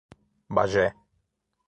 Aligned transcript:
Bagé 0.49 0.87